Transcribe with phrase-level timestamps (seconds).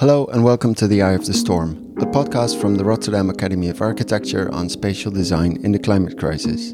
[0.00, 3.68] Hello and welcome to The Eye of the Storm, the podcast from the Rotterdam Academy
[3.68, 6.72] of Architecture on spatial design in the climate crisis.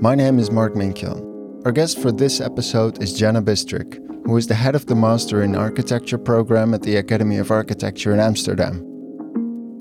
[0.00, 1.66] My name is Mark Minkjan.
[1.66, 5.42] Our guest for this episode is Janna Bystrykh, who is the head of the Master
[5.42, 8.80] in Architecture program at the Academy of Architecture in Amsterdam.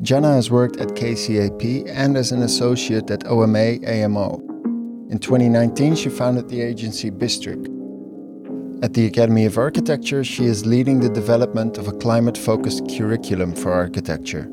[0.02, 4.36] Janna has worked at KCAP and as an associate at OMA AMO.
[5.10, 7.71] In 2019, she founded the agency Bystrykh,
[8.82, 13.56] at the Academy of Architecture, she is leading the development of a climate focused curriculum
[13.56, 14.48] for architecture.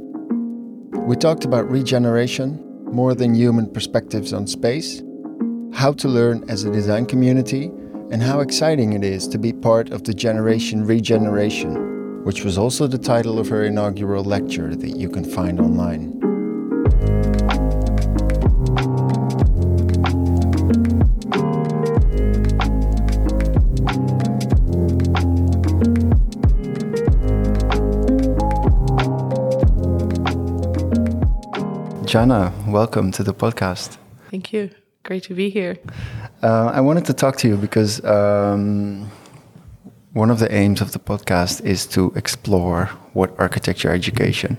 [0.92, 5.02] We talked about regeneration, more than human perspectives on space,
[5.72, 7.70] how to learn as a design community,
[8.10, 12.86] and how exciting it is to be part of the Generation Regeneration, which was also
[12.86, 16.18] the title of her inaugural lecture that you can find online.
[32.08, 33.98] Janna, welcome to the podcast.
[34.30, 34.70] Thank you.
[35.02, 35.76] Great to be here.
[36.42, 39.10] Uh, I wanted to talk to you because um,
[40.14, 44.56] one of the aims of the podcast is to explore what architecture education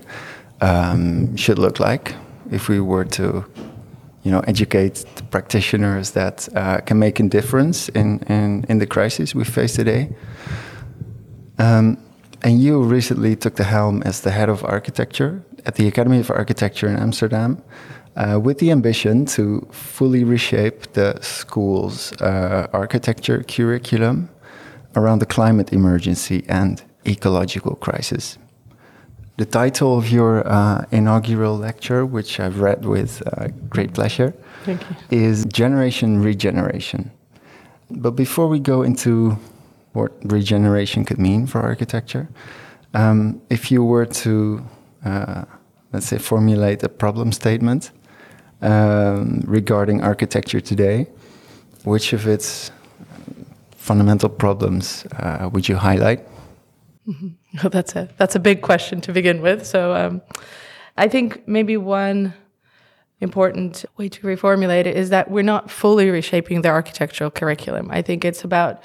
[0.60, 2.14] um, should look like
[2.52, 3.44] if we were to,
[4.22, 8.86] you know, educate the practitioners that uh, can make a difference in, in, in the
[8.86, 10.14] crisis we face today.
[11.58, 11.98] Um,
[12.42, 16.30] and you recently took the helm as the head of architecture at the Academy of
[16.30, 17.62] Architecture in Amsterdam
[18.16, 24.28] uh, with the ambition to fully reshape the school's uh, architecture curriculum
[24.96, 28.38] around the climate emergency and ecological crisis.
[29.36, 34.34] The title of your uh, inaugural lecture, which I've read with uh, great pleasure,
[35.10, 37.10] is Generation Regeneration.
[37.90, 39.38] But before we go into
[39.94, 42.28] what regeneration could mean for architecture,
[42.92, 44.62] um, if you were to
[45.92, 47.90] let's say, formulate a problem statement
[48.62, 51.06] um, regarding architecture today,
[51.84, 52.70] which of its
[53.76, 56.20] fundamental problems uh, would you highlight?
[57.06, 57.28] Mm-hmm.
[57.62, 59.66] Well, that's a that's a big question to begin with.
[59.66, 60.22] So, um,
[60.96, 62.32] I think maybe one
[63.20, 67.90] important way to reformulate it is that we're not fully reshaping the architectural curriculum.
[67.90, 68.82] I think it's about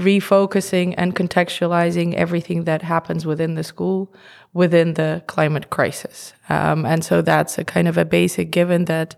[0.00, 4.12] refocusing and contextualizing everything that happens within the school
[4.52, 6.32] within the climate crisis.
[6.48, 9.16] Um, and so that's a kind of a basic given that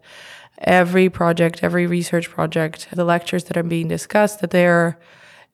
[0.58, 4.98] every project, every research project, the lectures that are being discussed, that they're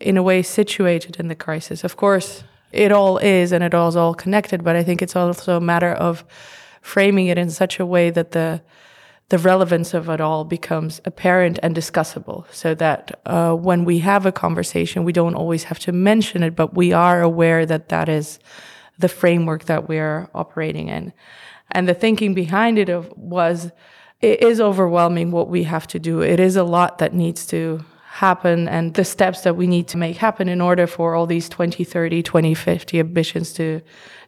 [0.00, 1.84] in a way situated in the crisis.
[1.84, 5.16] Of course, it all is and it all is all connected, but I think it's
[5.16, 6.24] also a matter of
[6.82, 8.60] framing it in such a way that the
[9.30, 14.24] the relevance of it all becomes apparent and discussable so that uh, when we have
[14.24, 18.08] a conversation, we don't always have to mention it, but we are aware that that
[18.08, 18.38] is
[18.98, 21.12] the framework that we're operating in.
[21.70, 23.70] And the thinking behind it was
[24.20, 26.22] it is overwhelming what we have to do.
[26.22, 27.84] It is a lot that needs to
[28.18, 31.48] happen and the steps that we need to make happen in order for all these
[31.48, 33.80] 2030, 2050 ambitions to,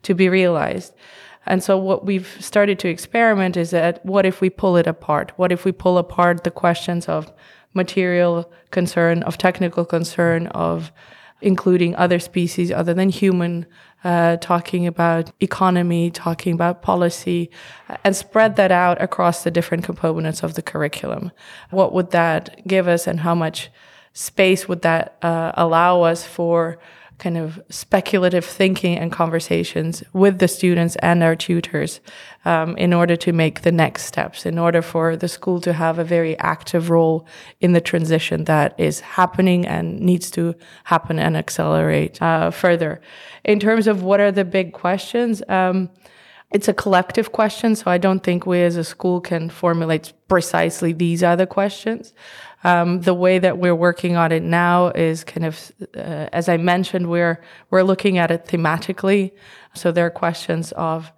[0.03, 0.93] to be realized.
[1.51, 5.33] And so what we've started to experiment is that what if we pull it apart?
[5.35, 7.33] What if we pull apart the questions of
[7.75, 10.93] material concern, of technical concern, of
[11.41, 13.67] including other species other than human,
[14.05, 17.51] uh, talking about economy, talking about policy,
[18.05, 21.33] and spread that out across the different components of the curriculum.
[21.71, 23.71] What would that give us, and how much
[24.13, 26.79] space would that uh, allow us for
[27.21, 32.01] kind of speculative thinking and conversations with the students and our tutors
[32.47, 35.99] um, in order to make the next steps, in order for the school to have
[35.99, 37.27] a very active role
[37.61, 40.55] in the transition that is happening and needs to
[40.85, 43.01] happen and accelerate uh, further.
[43.45, 45.91] In terms of what are the big questions, um,
[46.53, 50.93] it's a collective question, so I don't think we as a school can formulate precisely
[50.93, 52.13] these are the questions.
[52.63, 56.59] Um, the way that we're working on it now is kind of, uh, as I
[56.59, 57.41] mentioned, we're
[57.71, 59.33] we're looking at it thematically.
[59.75, 61.13] So there are questions of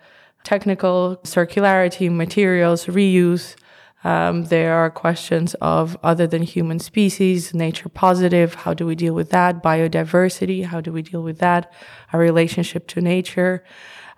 [0.44, 3.56] technical circularity, materials, reuse.
[4.05, 8.55] Um, there are questions of other than human species, nature positive.
[8.55, 9.62] How do we deal with that?
[9.62, 10.64] Biodiversity.
[10.64, 11.72] How do we deal with that?
[12.12, 13.64] Our relationship to nature,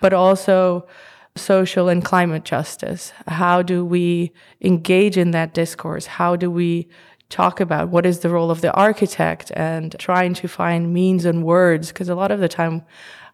[0.00, 0.86] but also
[1.36, 3.12] social and climate justice.
[3.26, 6.06] How do we engage in that discourse?
[6.06, 6.88] How do we
[7.28, 11.42] talk about what is the role of the architect and trying to find means and
[11.44, 12.84] words because a lot of the time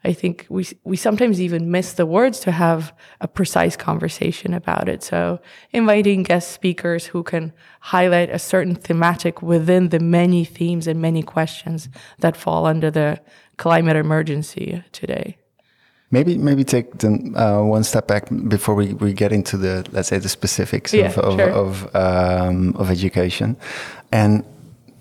[0.02, 4.88] I think we we sometimes even miss the words to have a precise conversation about
[4.88, 5.02] it.
[5.02, 5.40] So
[5.72, 11.22] inviting guest speakers who can highlight a certain thematic within the many themes and many
[11.22, 11.90] questions
[12.20, 13.20] that fall under the
[13.58, 15.36] climate emergency today.
[16.12, 20.08] Maybe maybe take the, uh, one step back before we, we get into the let's
[20.08, 21.50] say the specifics Yeah, of of sure.
[21.50, 23.56] of, um, of education,
[24.10, 24.42] and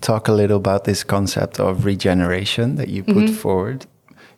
[0.00, 3.34] talk a little about this concept of regeneration that you put Mm-hmm.
[3.34, 3.86] forward.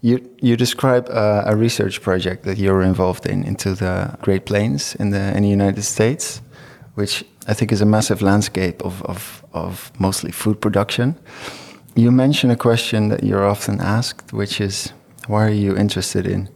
[0.01, 4.95] You you describe uh, a research project that you're involved in into the Great Plains
[4.99, 6.41] in the in the United States,
[6.97, 11.15] which I think is a massive landscape of of, of mostly food production.
[11.97, 14.93] You mention a question that you're often asked, which is,
[15.29, 16.49] why are you interested in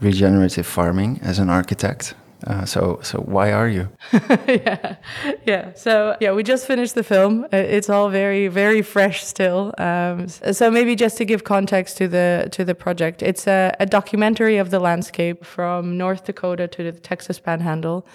[0.00, 2.14] regenerative farming as an architect?
[2.46, 3.88] Uh, so, so why are you?
[4.46, 4.96] yeah,
[5.46, 5.72] yeah.
[5.74, 7.46] So yeah, we just finished the film.
[7.52, 9.72] It's all very, very fresh still.
[9.78, 13.86] Um, so maybe just to give context to the to the project, it's a, a
[13.86, 18.06] documentary of the landscape from North Dakota to the Texas Panhandle,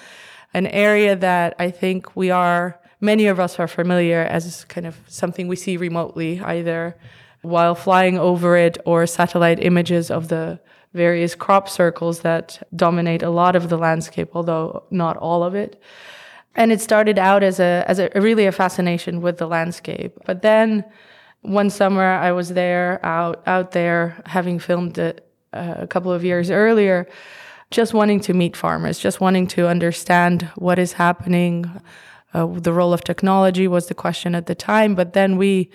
[0.54, 5.00] an area that I think we are many of us are familiar as kind of
[5.08, 6.96] something we see remotely, either
[7.42, 10.60] while flying over it or satellite images of the
[10.94, 15.82] various crop circles that dominate a lot of the landscape, although not all of it.
[16.56, 20.18] And it started out as a as a really a fascination with the landscape.
[20.26, 20.84] But then
[21.42, 26.24] one summer I was there out out there having filmed it uh, a couple of
[26.24, 27.08] years earlier,
[27.72, 31.82] just wanting to meet farmers, just wanting to understand what is happening.
[32.34, 35.72] Uh, the role of technology was the question at the time, but then we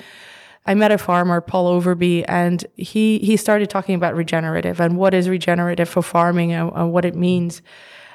[0.66, 5.12] I met a farmer, Paul Overby, and he he started talking about regenerative and what
[5.12, 7.60] is regenerative for farming and, and what it means.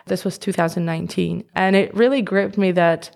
[0.07, 3.15] This was 2019, and it really gripped me that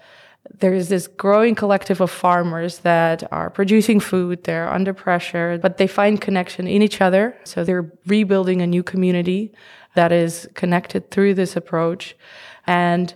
[0.59, 4.43] there is this growing collective of farmers that are producing food.
[4.43, 7.35] They're under pressure, but they find connection in each other.
[7.43, 9.51] So they're rebuilding a new community
[9.95, 12.15] that is connected through this approach,
[12.67, 13.15] and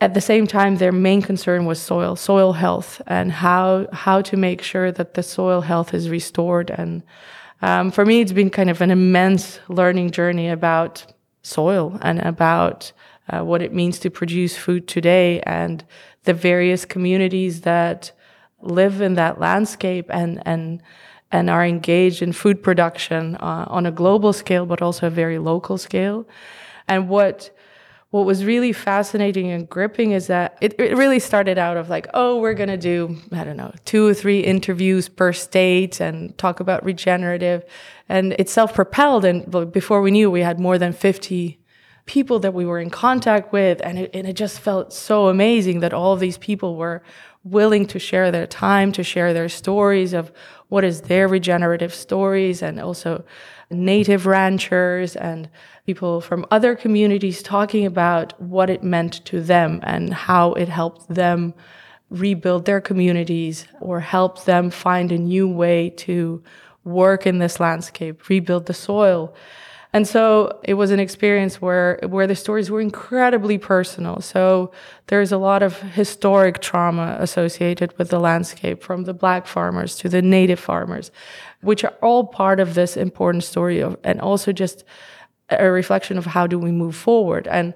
[0.00, 4.36] at the same time, their main concern was soil, soil health, and how how to
[4.36, 6.70] make sure that the soil health is restored.
[6.70, 7.02] And
[7.60, 11.04] um, for me, it's been kind of an immense learning journey about
[11.42, 12.92] soil and about
[13.28, 15.84] uh, what it means to produce food today, and
[16.24, 18.12] the various communities that
[18.62, 20.82] live in that landscape and and
[21.30, 25.38] and are engaged in food production uh, on a global scale, but also a very
[25.38, 26.26] local scale.
[26.88, 27.50] And what
[28.10, 32.08] what was really fascinating and gripping is that it, it really started out of like,
[32.12, 36.36] oh, we're going to do, I don't know, two or three interviews per state and
[36.36, 37.64] talk about regenerative.
[38.08, 39.24] And it's self propelled.
[39.24, 41.60] And before we knew, we had more than 50
[42.04, 43.80] people that we were in contact with.
[43.84, 47.02] And it, and it just felt so amazing that all these people were
[47.44, 50.32] willing to share their time, to share their stories of
[50.68, 53.24] what is their regenerative stories, and also
[53.70, 55.48] native ranchers and
[55.86, 61.08] people from other communities talking about what it meant to them and how it helped
[61.08, 61.54] them
[62.10, 66.42] rebuild their communities or help them find a new way to
[66.84, 69.34] work in this landscape, rebuild the soil.
[69.92, 74.20] And so it was an experience where where the stories were incredibly personal.
[74.20, 74.70] So
[75.08, 80.08] there's a lot of historic trauma associated with the landscape from the black farmers to
[80.08, 81.10] the native farmers,
[81.60, 84.84] which are all part of this important story of and also just
[85.50, 87.48] a reflection of how do we move forward.
[87.48, 87.74] And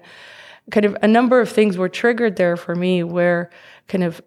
[0.71, 3.49] kind of a number of things were triggered there for me where
[3.87, 4.21] kind of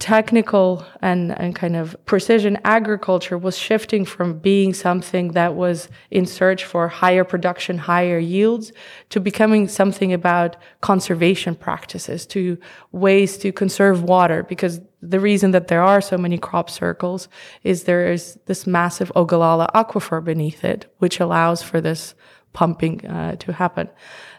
[0.00, 6.24] technical and, and kind of precision agriculture was shifting from being something that was in
[6.24, 8.72] search for higher production, higher yields,
[9.10, 12.56] to becoming something about conservation practices, to
[12.92, 14.42] ways to conserve water.
[14.42, 17.28] Because the reason that there are so many crop circles
[17.62, 22.14] is there is this massive Ogallala aquifer beneath it, which allows for this
[22.54, 23.88] pumping uh, to happen.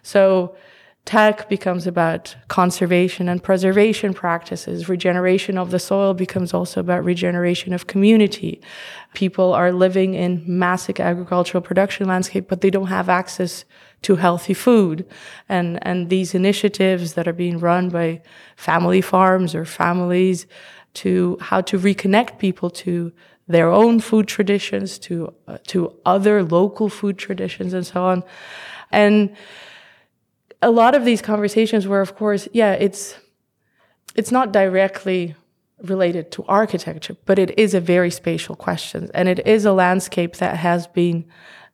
[0.01, 0.55] So
[1.05, 4.87] tech becomes about conservation and preservation practices.
[4.87, 8.61] Regeneration of the soil becomes also about regeneration of community.
[9.13, 13.65] People are living in massive agricultural production landscape, but they don't have access
[14.03, 15.05] to healthy food.
[15.49, 18.21] And, and these initiatives that are being run by
[18.55, 20.45] family farms or families
[20.93, 23.11] to how to reconnect people to
[23.47, 28.23] their own food traditions, to, uh, to other local food traditions and so on.
[28.91, 29.35] And
[30.61, 33.15] a lot of these conversations were, of course, yeah, it's
[34.15, 35.35] it's not directly
[35.83, 40.35] related to architecture, but it is a very spatial question, and it is a landscape
[40.37, 41.25] that has been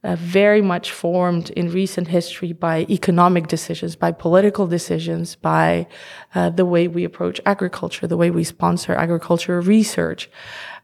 [0.03, 5.87] uh, very much formed in recent history by economic decisions, by political decisions, by
[6.35, 10.29] uh, the way we approach agriculture, the way we sponsor agricultural research.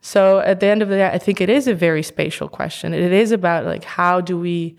[0.01, 2.93] So at the end of the day, I think it is a very spatial question.
[2.93, 4.75] It is about like how do we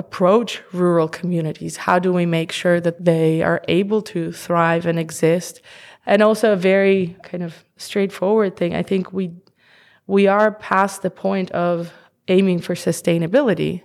[0.00, 1.76] approach rural communities?
[1.76, 5.60] How do we make sure that they are able to thrive and exist?
[6.06, 8.74] And also a very kind of straightforward thing.
[8.74, 9.26] I think we
[10.06, 11.92] we are past the point of
[12.26, 13.82] aiming for sustainability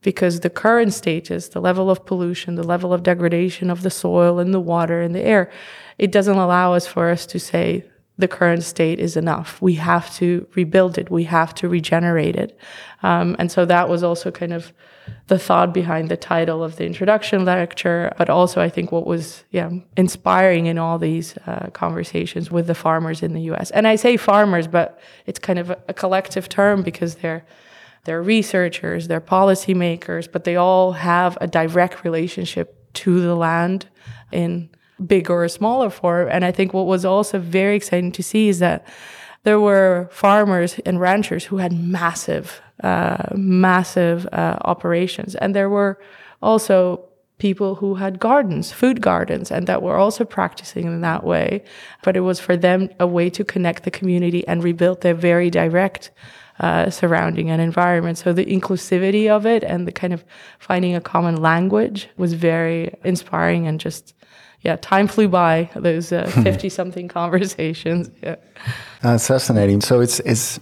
[0.00, 4.38] because the current status, the level of pollution, the level of degradation of the soil
[4.38, 5.50] and the water and the air,
[5.98, 7.84] it doesn't allow us for us to say
[8.18, 9.60] the current state is enough.
[9.60, 11.10] We have to rebuild it.
[11.10, 12.58] We have to regenerate it.
[13.02, 14.72] Um, and so that was also kind of
[15.28, 19.44] the thought behind the title of the introduction lecture, but also I think what was
[19.50, 23.70] yeah inspiring in all these uh, conversations with the farmers in the U.S.
[23.72, 27.44] And I say farmers, but it's kind of a, collective term because they're
[28.04, 33.88] they're researchers, they're policymakers, but they all have a direct relationship to the land
[34.30, 34.70] in
[35.04, 36.28] bigger or smaller form.
[36.30, 38.86] And I think what was also very exciting to see is that
[39.46, 46.00] there were farmers and ranchers who had massive, uh, massive uh, operations, and there were
[46.42, 47.04] also
[47.38, 51.62] people who had gardens, food gardens, and that were also practicing in that way.
[52.02, 55.48] But it was for them a way to connect the community and rebuild their very
[55.48, 56.10] direct
[56.58, 58.18] uh, surrounding and environment.
[58.18, 60.24] So the inclusivity of it and the kind of
[60.58, 64.12] finding a common language was very inspiring and just
[64.66, 68.10] yeah, time flew by those fifty uh, something conversations.
[68.20, 68.34] Yeah,
[69.00, 69.80] that's fascinating.
[69.80, 70.58] So it's it's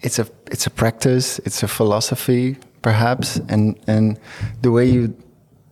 [0.00, 4.16] it's a it's a practice, it's a philosophy, perhaps, and and
[4.60, 5.16] the way you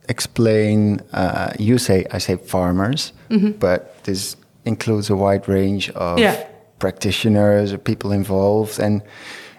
[0.08, 3.52] explain, uh, you say I say farmers, mm-hmm.
[3.60, 6.44] but this includes a wide range of yeah.
[6.80, 9.00] practitioners or people involved, and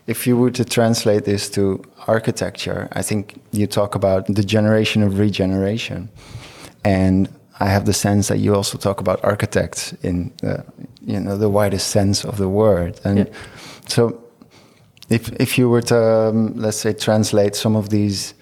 [0.06, 5.02] if you were to translate this to architecture, I think you talk about the generation
[5.02, 6.10] of regeneration,
[6.84, 7.30] and
[7.62, 10.66] I have the sense that you also talk about architects in the,
[11.06, 13.26] you know the widest sense of the word, and yeah.
[13.88, 14.20] so
[15.10, 15.98] if if you were to
[16.30, 18.34] um, let's say translate some of these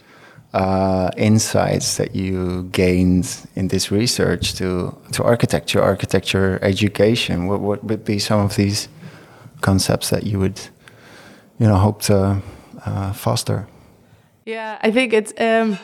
[0.54, 7.84] uh, insights that you gained in this research to to architecture, architecture education, what what
[7.84, 8.88] would be some of these
[9.60, 10.60] concepts that you would
[11.60, 12.42] you know hope to
[12.86, 13.68] uh, foster?
[14.46, 15.34] Yeah, I think it's.
[15.38, 15.78] Um,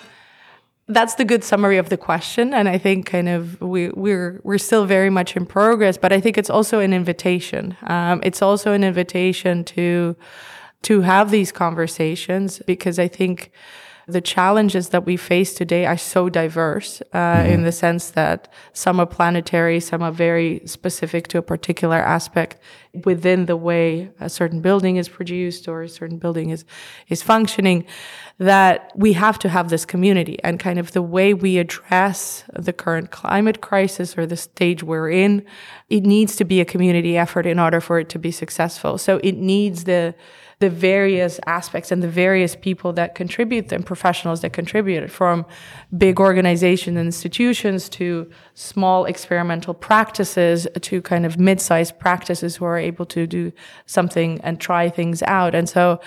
[0.88, 4.58] that's the good summary of the question and i think kind of we, we're we're
[4.58, 7.76] still very much in progress but i think it's also an invitation.
[7.84, 10.16] Um, it's also an invitation to
[10.84, 13.52] to have these conversations because i think
[14.08, 17.52] the challenges that we face today are so diverse uh, mm-hmm.
[17.52, 22.58] in the sense that some are planetary, some are very specific to a particular aspect
[23.04, 26.66] within the way a certain building is produced or a certain building is
[27.10, 27.86] is functioning.
[28.38, 32.74] That we have to have this community and kind of the way we address the
[32.74, 35.46] current climate crisis or the stage we're in,
[35.90, 38.98] it needs to be a community effort in order for it to be successful.
[38.98, 40.16] So it needs the
[40.60, 45.46] the various aspects and the various people that contribute and professionals that contribute from
[45.98, 52.78] big organizations and institutions to small experimental practices to kind of mid-sized practices who are
[52.78, 53.52] able to do
[53.86, 55.54] something and try things out.
[55.54, 56.00] And so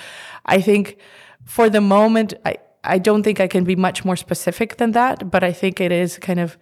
[0.47, 0.99] I think
[1.45, 5.31] for the moment, I, I don't think I can be much more specific than that,
[5.31, 6.57] but I think it is kind of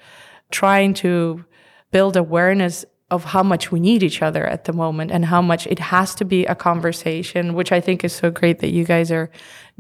[0.51, 1.45] trying to
[1.93, 5.67] build awareness of how much we need each other at the moment and how much
[5.69, 9.11] it has to be a conversation which i think is so great that you guys
[9.13, 9.31] are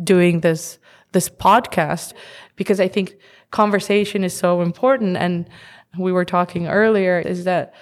[0.03, 0.79] doing this
[1.13, 2.13] this podcast
[2.57, 3.17] because i think
[3.51, 5.17] conversation is so important.
[5.17, 5.49] And
[5.99, 7.75] we were talking earlier is that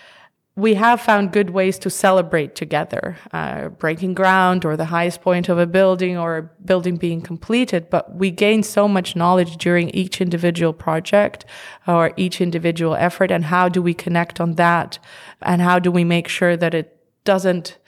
[0.56, 5.48] we have found good ways to celebrate together, uh, breaking ground or the highest point
[5.48, 7.90] of a building or a building being completed.
[7.90, 11.44] But we gain so much knowledge during each individual project
[11.88, 13.32] or each individual effort.
[13.32, 15.00] And how do we connect on that?
[15.42, 17.78] And how do we make sure that it doesn't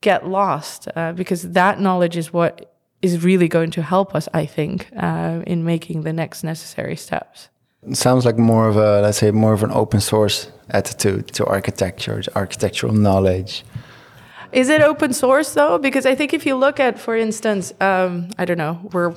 [0.00, 0.86] get lost?
[0.94, 5.42] Uh, because that knowledge is what is really going to help us, I think, uh,
[5.48, 7.48] in making the next necessary steps.
[7.86, 11.44] It sounds like more of a, let's say, more of an open source attitude to
[11.44, 13.64] architecture, to architectural knowledge.
[14.52, 15.78] Is it open source though?
[15.78, 19.16] Because I think if you look at, for instance, um, I don't know, we're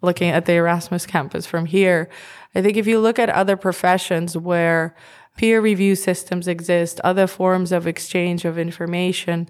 [0.00, 2.08] looking at the Erasmus campus from here.
[2.54, 4.94] I think if you look at other professions where
[5.36, 9.48] peer review systems exist, other forms of exchange of information,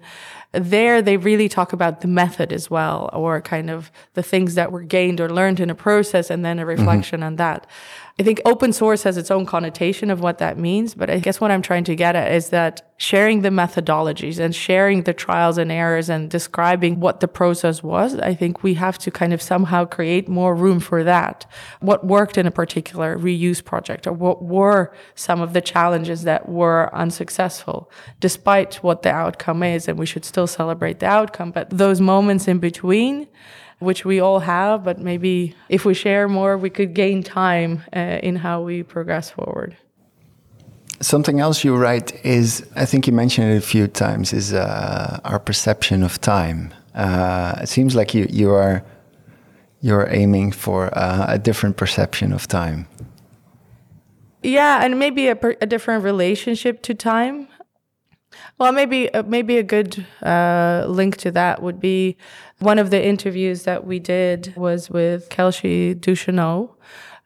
[0.51, 4.71] there they really talk about the method as well, or kind of the things that
[4.71, 7.27] were gained or learned in a process and then a reflection mm-hmm.
[7.27, 7.67] on that.
[8.19, 11.39] I think open source has its own connotation of what that means, but I guess
[11.39, 15.57] what I'm trying to get at is that sharing the methodologies and sharing the trials
[15.57, 19.41] and errors and describing what the process was, I think we have to kind of
[19.41, 21.49] somehow create more room for that.
[21.79, 26.49] What worked in a particular reuse project or what were some of the challenges that
[26.49, 27.89] were unsuccessful,
[28.19, 29.87] despite what the outcome is.
[29.87, 33.27] And we should still celebrate the outcome, but those moments in between,
[33.79, 38.19] which we all have, but maybe if we share more, we could gain time uh,
[38.21, 39.75] in how we progress forward.
[41.01, 45.19] Something else you write is, I think you mentioned it a few times, is uh,
[45.23, 46.73] our perception of time.
[46.93, 48.83] Uh, it seems like you, you are
[49.81, 52.87] you're aiming for uh, a different perception of time.
[54.43, 57.47] Yeah, and maybe a, per, a different relationship to time.
[58.57, 62.17] Well, maybe uh, maybe a good uh, link to that would be
[62.59, 66.75] one of the interviews that we did was with Kelsey Ducheneaux.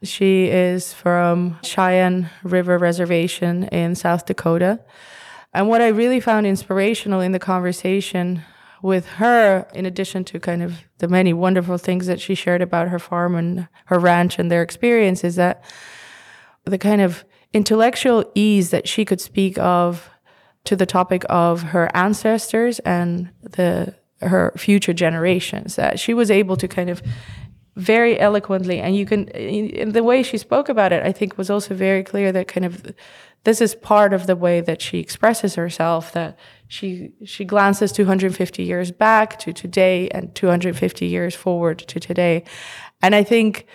[0.02, 4.80] She is from Cheyenne River Reservation in South Dakota.
[5.52, 8.42] And what I really found inspirational in the conversation
[8.82, 12.88] with her, in addition to kind of the many wonderful things that she shared about
[12.88, 15.64] her farm and her ranch and their experience, is that
[16.64, 20.10] the kind of intellectual ease that she could speak of
[20.64, 26.56] to the topic of her ancestors and the her future generations that she was able
[26.56, 27.02] to kind of
[27.76, 31.50] very eloquently and you can in the way she spoke about it i think was
[31.50, 32.94] also very clear that kind of
[33.44, 38.62] this is part of the way that she expresses herself that she she glances 250
[38.62, 42.42] years back to today and 250 years forward to today.
[43.02, 43.66] And i think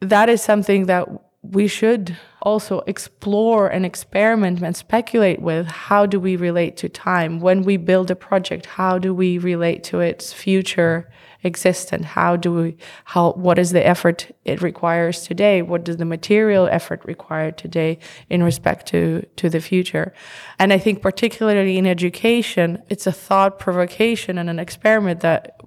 [0.00, 1.08] that is something that
[1.42, 7.40] we should also explore and experiment and speculate with how do we relate to time.
[7.40, 11.10] When we build a project how do we relate to its future
[11.42, 12.04] existence?
[12.04, 15.62] How do we how what is the effort it requires today?
[15.62, 20.12] What does the material effort require today in respect to to the future?
[20.58, 25.58] And i think particularly in education it's a thought provocation and an experiment that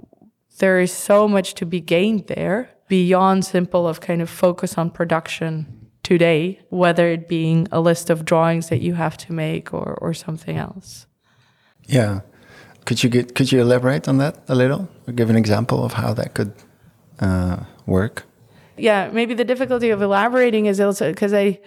[0.60, 4.88] there is so much to be gained there beyond simple of kind of focus on
[4.92, 5.66] production
[6.04, 10.14] today, whether it being a list of drawings that you have to make or, or
[10.14, 11.08] something else.
[11.88, 12.22] Yeah.
[12.86, 15.94] Could you get could you elaborate on that a little or give an example of
[15.94, 16.54] how that could
[17.20, 17.58] uh,
[17.88, 18.26] work?
[18.78, 21.60] Yeah, maybe the difficulty of elaborating is also because I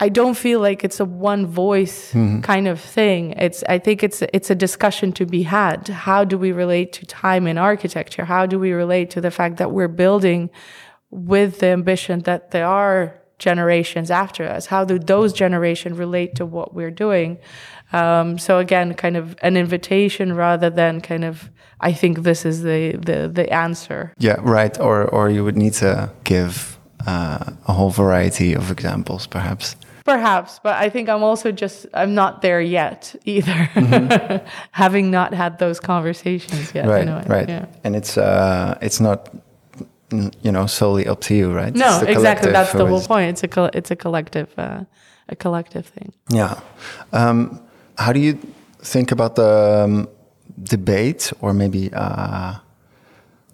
[0.00, 2.40] I don't feel like it's a one voice mm-hmm.
[2.40, 3.32] kind of thing.
[3.32, 5.88] It's I think it's it's a discussion to be had.
[5.88, 8.24] How do we relate to time in architecture?
[8.24, 10.50] How do we relate to the fact that we're building
[11.10, 14.66] with the ambition that there are generations after us?
[14.66, 17.38] How do those generations relate to what we're doing?
[17.92, 22.62] Um, so again, kind of an invitation rather than kind of I think this is
[22.62, 24.12] the the the answer.
[24.18, 24.78] Yeah, right.
[24.80, 29.76] Or or you would need to give uh, a whole variety of examples, perhaps.
[30.04, 34.46] Perhaps, but I think I'm also just I'm not there yet either, mm-hmm.
[34.72, 36.86] having not had those conversations yet.
[36.86, 37.48] Right, right.
[37.48, 37.66] Yeah.
[37.84, 39.34] And it's uh, it's not
[40.42, 41.74] you know solely up to you, right?
[41.74, 42.52] No, exactly.
[42.52, 43.30] That's the whole point.
[43.30, 44.84] It's a it's a collective uh,
[45.30, 46.12] a collective thing.
[46.28, 46.60] Yeah.
[47.12, 47.62] Um,
[47.96, 48.38] how do you
[48.80, 50.08] think about the um,
[50.62, 51.90] debate, or maybe?
[51.92, 52.58] Uh,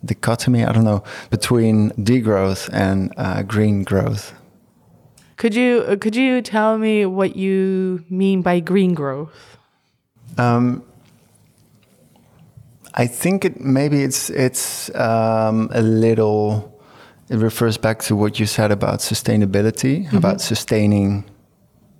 [0.05, 4.33] dichotomy, I don't know, between degrowth and uh, green growth.
[5.41, 9.57] Could you uh, could you tell me what you mean by green growth?
[10.37, 10.83] Um,
[12.93, 16.79] I think it maybe it's it's um, a little.
[17.31, 20.17] It refers back to what you said about sustainability, mm -hmm.
[20.17, 21.25] about sustaining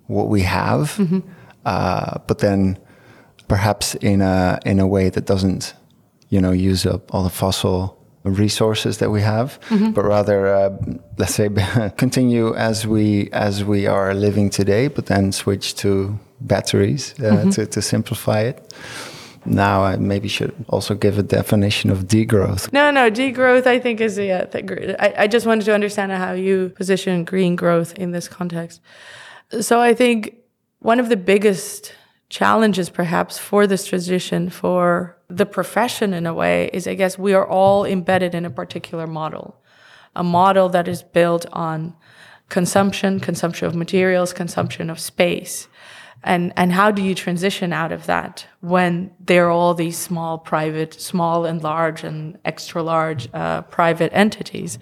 [0.07, 1.21] what we have, mm -hmm.
[1.65, 2.77] uh, but then
[3.47, 5.75] perhaps in a in a way that doesn't,
[6.29, 9.91] you know, use up all the fossil resources that we have, mm-hmm.
[9.91, 10.77] but rather, uh,
[11.17, 11.49] let's say,
[11.97, 17.49] continue as we as we are living today, but then switch to batteries uh, mm-hmm.
[17.51, 18.73] to to simplify it.
[19.43, 22.71] Now, I maybe should also give a definition of degrowth.
[22.71, 23.65] No, no, degrowth.
[23.65, 24.45] I think is yeah.
[24.99, 28.81] I, I just wanted to understand how you position green growth in this context.
[29.59, 30.35] So I think
[30.79, 31.93] one of the biggest
[32.31, 37.33] challenges perhaps for this transition for the profession in a way is I guess we
[37.33, 39.61] are all embedded in a particular model,
[40.15, 41.93] a model that is built on
[42.47, 45.67] consumption, consumption of materials, consumption of space.
[46.23, 50.37] And, and how do you transition out of that when there are all these small
[50.37, 54.79] private, small and large and extra large uh, private entities?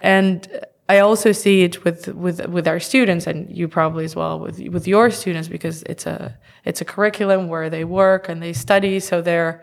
[0.00, 0.48] And
[0.90, 4.58] I also see it with with with our students, and you probably as well with
[4.74, 8.98] with your students because it's a it's a curriculum where they work and they study,
[8.98, 9.62] so they're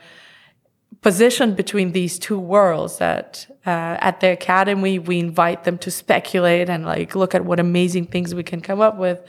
[1.01, 2.99] positioned between these two worlds.
[2.99, 7.59] That uh, at the academy we invite them to speculate and like look at what
[7.59, 9.19] amazing things we can come up with,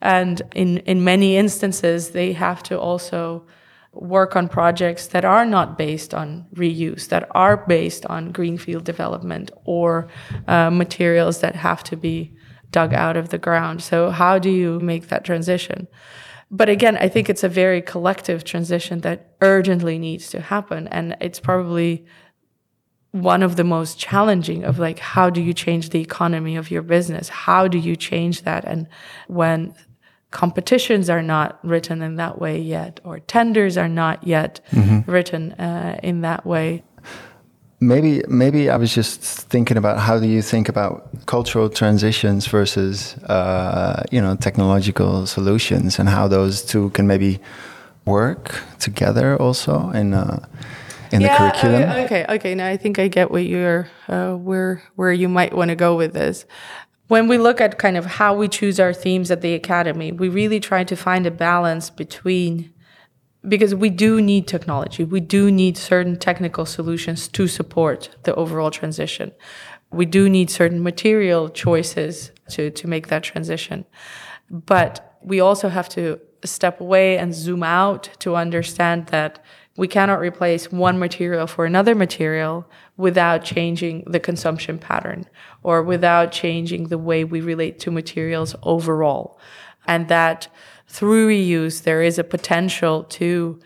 [0.00, 3.42] and in in many instances they have to also
[4.00, 9.50] work on projects that are not based on reuse, that are based on greenfield development
[9.64, 10.08] or
[10.46, 12.32] uh, materials that have to be
[12.70, 13.82] dug out of the ground.
[13.82, 15.88] So, how do you make that transition?
[16.50, 20.88] But again, I think it's a very collective transition that urgently needs to happen.
[20.88, 22.06] And it's probably
[23.10, 26.82] one of the most challenging of like, how do you change the economy of your
[26.82, 27.28] business?
[27.28, 28.64] How do you change that?
[28.64, 28.86] And
[29.26, 29.74] when
[30.30, 35.10] competitions are not written in that way yet, or tenders are not yet mm-hmm.
[35.10, 36.82] written uh, in that way.
[37.80, 43.16] maybe maybe I was just thinking about how do you think about cultural transitions versus
[43.24, 47.38] uh, you know technological solutions and how those two can maybe
[48.04, 50.44] work together also in uh,
[51.12, 52.04] in yeah, the curriculum.
[52.04, 52.54] Okay, okay.
[52.54, 55.96] Now I think I get what you're uh, where where you might want to go
[55.96, 56.44] with this.
[57.08, 60.28] When we look at kind of how we choose our themes at the academy, we
[60.28, 62.72] really try to find a balance between
[63.48, 65.04] because we do need technology.
[65.04, 69.32] We do need certain technical solutions to support the overall transition.
[69.90, 73.86] We do need certain material choices to, to make that transition.
[74.50, 79.42] But we also have to step away and zoom out to understand that
[79.78, 85.24] we cannot replace one material for another material without changing the consumption pattern
[85.62, 89.38] or without changing the way we relate to materials overall.
[89.86, 90.48] And that
[90.88, 93.60] through reuse, there is a potential to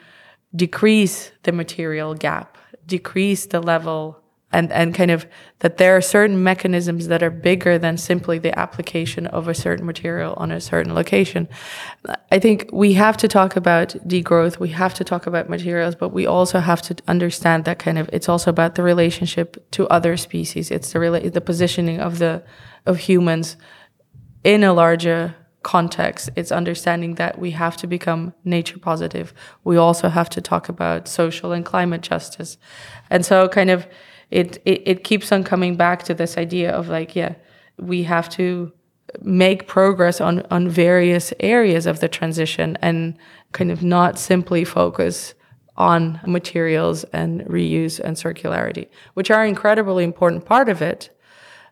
[0.54, 4.21] decrease the material gap, decrease the level,
[4.52, 5.26] and, and kind of
[5.60, 9.86] that there are certain mechanisms that are bigger than simply the application of a certain
[9.86, 11.48] material on a certain location.
[12.30, 16.10] I think we have to talk about degrowth, we have to talk about materials, but
[16.10, 20.16] we also have to understand that kind of it's also about the relationship to other
[20.16, 20.70] species.
[20.70, 22.42] It's the rela- the positioning of the
[22.84, 23.56] of humans
[24.44, 26.30] in a larger context.
[26.36, 29.32] It's understanding that we have to become nature positive.
[29.64, 32.58] We also have to talk about social and climate justice.
[33.10, 33.86] And so kind of
[34.32, 37.34] it, it, it keeps on coming back to this idea of like, yeah,
[37.78, 38.72] we have to
[39.20, 43.16] make progress on, on various areas of the transition and
[43.52, 45.34] kind of not simply focus
[45.76, 51.10] on materials and reuse and circularity, which are incredibly important part of it.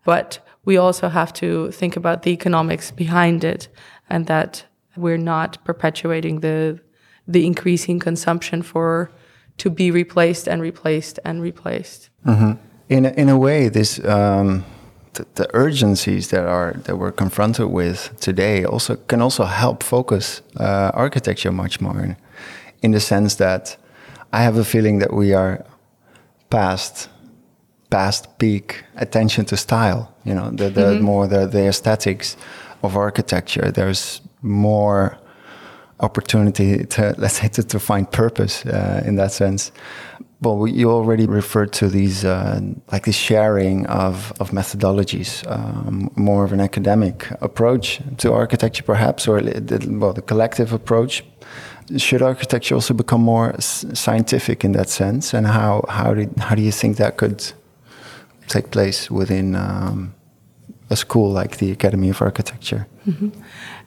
[0.04, 3.68] But we also have to think about the economics behind it
[4.10, 6.80] and that we're not perpetuating the
[7.28, 9.12] the increasing consumption for
[9.56, 12.09] to be replaced and replaced and replaced.
[12.88, 14.64] In a, in a way, this um,
[15.14, 20.42] the, the urgencies that are that we're confronted with today also can also help focus
[20.56, 22.16] uh, architecture much more, in,
[22.83, 23.76] in the sense that
[24.33, 25.64] I have a feeling that we are
[26.50, 27.09] past
[27.90, 30.14] past peak attention to style.
[30.24, 32.37] You know, the, the more the, the aesthetics
[32.83, 33.70] of architecture.
[33.70, 35.18] There's more
[36.00, 39.72] opportunity to let's say to, to find purpose uh, in that sense.
[40.42, 42.61] Well, we, you already referred to these uh,
[42.92, 49.29] like the sharing of of methodologies, um, more of an academic approach to architecture, perhaps,
[49.29, 51.22] or the, well, the collective approach.
[51.96, 53.55] Should architecture also become more
[53.94, 55.35] scientific in that sense?
[55.37, 57.53] And how how do how do you think that could
[58.48, 60.14] take place within um,
[60.88, 62.87] a school like the Academy of Architecture?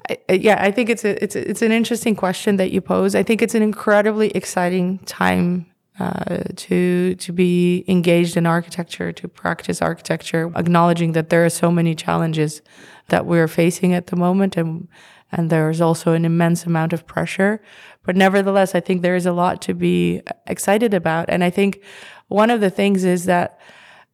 [0.10, 2.82] I, I- yeah, I think it's a, it's a, it's an interesting question that you
[2.82, 3.16] pose.
[3.16, 5.66] I think it's an incredibly exciting time
[5.99, 11.71] uh, to to be engaged in architecture, to practice architecture, acknowledging that there are so
[11.71, 12.62] many challenges
[13.10, 14.88] that we're facing at the moment, and
[15.32, 17.62] and there's also an immense amount of pressure.
[18.03, 21.82] But nevertheless, I think there is a lot to be excited about, and I think
[22.27, 23.60] one of the things is that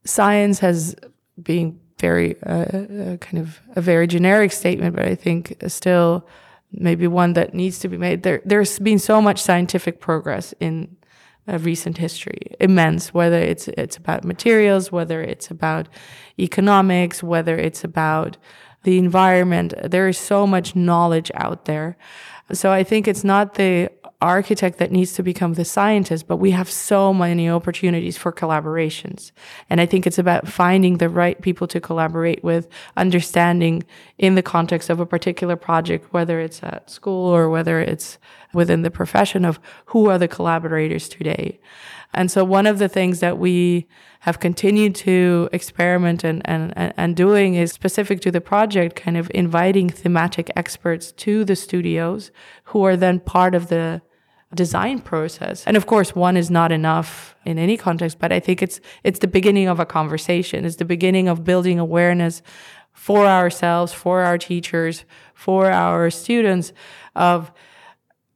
[0.04, 0.96] science has
[1.42, 6.28] been very uh, uh, kind of a very generic statement, but I think still
[6.72, 8.24] maybe one that needs to be made.
[8.24, 10.96] There, there's been so much scientific progress in
[11.58, 13.14] recent history, immense.
[13.14, 15.88] Whether it's it's about materials, whether it's about
[16.38, 18.38] economics, whether it's about
[18.84, 21.98] the environment, there is so much knowledge out there.
[22.54, 23.90] So I think it's not the
[24.22, 29.32] architect that needs to become the scientist, but we have so many opportunities for collaborations.
[29.70, 33.84] And I think it's about finding the right people to collaborate with, understanding
[34.18, 38.18] in the context of a particular project, whether it's at school or whether it's
[38.54, 41.60] within the profession of who are the collaborators today.
[42.14, 43.88] And so one of the things that we
[44.22, 49.32] have continued to experiment and, and, and doing is specific to the project, kind of
[49.34, 52.32] inviting thematic experts to the studios
[52.66, 54.02] who are then part of the
[54.56, 55.64] design process.
[55.68, 59.20] And of course, one is not enough in any context, but I think it's it's
[59.20, 60.66] the beginning of a conversation.
[60.66, 62.42] It's the beginning of building awareness
[62.92, 66.74] for ourselves, for our teachers, for our students
[67.16, 67.52] of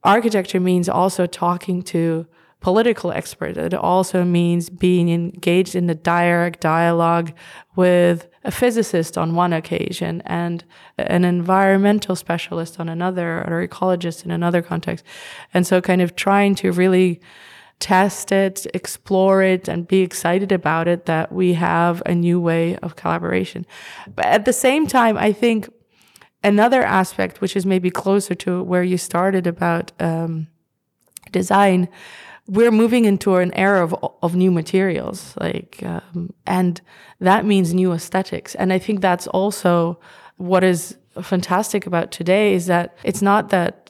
[0.04, 2.26] architecture means also talking to
[2.60, 3.58] political experts.
[3.58, 7.32] It also means being engaged in a direct dialogue
[7.76, 10.64] with a physicist on one occasion and
[10.96, 15.04] an environmental specialist on another or ecologist in another context.
[15.52, 17.20] And so kind of trying to really
[17.80, 22.76] test it, explore it, and be excited about it that we have a new way
[22.76, 23.66] of collaboration.
[24.14, 25.68] But at the same time, I think
[26.44, 30.46] another aspect, which is maybe closer to where you started about um,
[31.32, 31.88] design,
[32.46, 36.80] we're moving into an era of, of new materials, like, um, and
[37.18, 38.54] that means new aesthetics.
[38.54, 39.98] And I think that's also
[40.36, 43.83] what is fantastic about today is that it's not that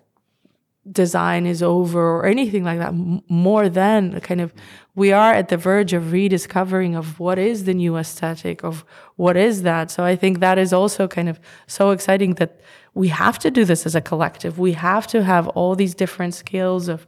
[0.90, 2.92] design is over or anything like that.
[3.28, 4.52] More than kind of,
[4.94, 8.84] we are at the verge of rediscovering of what is the new aesthetic of
[9.16, 9.90] what is that.
[9.90, 12.60] So I think that is also kind of so exciting that
[12.94, 14.58] we have to do this as a collective.
[14.58, 17.06] We have to have all these different skills of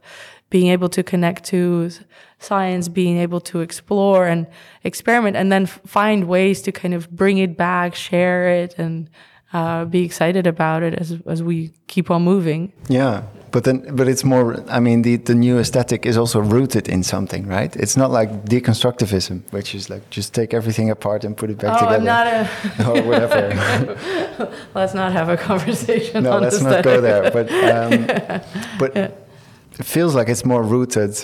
[0.49, 1.91] being able to connect to
[2.39, 4.47] science, being able to explore and
[4.83, 9.09] experiment, and then find ways to kind of bring it back, share it, and
[9.53, 12.73] uh, be excited about it as as we keep on moving.
[12.89, 14.63] Yeah, but then but it's more.
[14.69, 17.75] I mean, the the new aesthetic is also rooted in something, right?
[17.75, 21.81] It's not like deconstructivism, which is like just take everything apart and put it back
[21.81, 21.97] oh, together.
[21.97, 24.51] I'm not a or whatever.
[24.75, 26.23] let's not have a conversation.
[26.23, 27.31] no, let's not go there.
[27.31, 28.41] But um,
[28.79, 28.95] but.
[28.95, 29.11] Yeah
[29.79, 31.15] it feels like it's more rooted.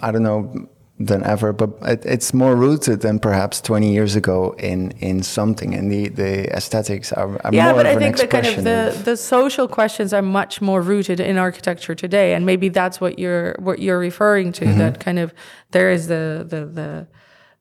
[0.00, 0.68] I don't know
[1.00, 5.74] than ever, but it, it's more rooted than perhaps 20 years ago in in something,
[5.74, 8.46] and the the aesthetics are, are yeah, more but of I an think the kind
[8.46, 13.00] of the, the social questions are much more rooted in architecture today, and maybe that's
[13.00, 14.64] what you're what you're referring to.
[14.74, 15.32] That kind of
[15.70, 17.06] there is the the the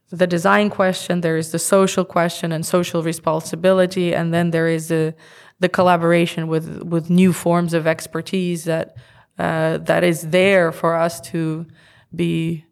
[0.10, 4.88] the design question, there is the social question and social responsibility, and then there is
[4.88, 5.14] the
[5.60, 8.96] the collaboration with with new forms of expertise that
[9.38, 11.68] uh, that is there for us to
[12.16, 12.66] be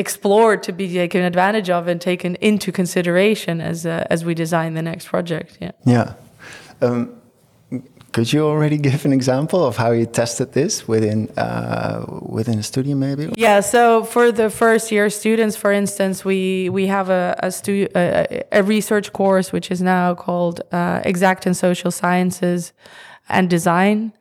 [0.00, 4.74] explored, to be taken advantage of, and taken into consideration as uh, as we design
[4.74, 5.58] the next project.
[5.60, 5.72] Yeah.
[5.84, 6.14] yeah.
[6.80, 7.20] Um,
[8.12, 12.04] could you already give an example of how you tested this within uh,
[12.36, 13.32] within a studio, maybe?
[13.36, 13.60] Yeah.
[13.60, 18.42] So for the first year students, for instance, we we have a a, stu- a,
[18.52, 22.72] a research course which is now called uh, Exact and Social Sciences
[23.28, 24.12] and Design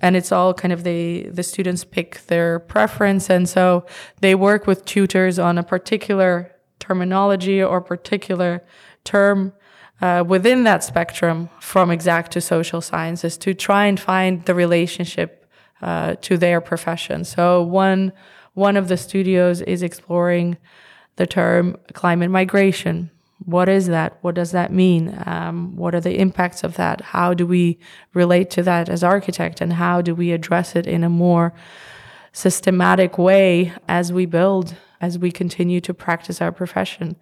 [0.00, 3.30] and it's all kind of the the students pick their preference.
[3.30, 3.84] And so
[4.20, 8.62] they work with tutors on a particular terminology or particular
[9.04, 9.52] term
[10.00, 15.46] uh, within that spectrum from exact to social sciences to try and find the relationship
[15.82, 17.24] uh, to their profession.
[17.24, 18.12] So one
[18.54, 20.56] one of the studios is exploring
[21.16, 23.10] the term climate migration
[23.44, 24.18] what is that?
[24.20, 25.22] What does that mean?
[25.24, 27.00] Um, what are the impacts of that?
[27.00, 27.78] How do we
[28.12, 31.54] relate to that as architect, and how do we address it in a more
[32.32, 37.16] systematic way as we build, as we continue to practice our profession?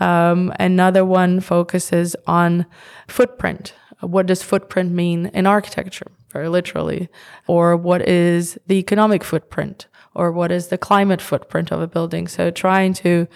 [0.00, 2.64] Um, another one focuses on
[3.06, 3.74] footprint.
[4.00, 7.08] What does footprint mean in architecture, very literally?
[7.46, 9.86] Or what is the economic footprint?
[10.14, 12.26] Or what is the climate footprint of a building?
[12.26, 13.28] So trying to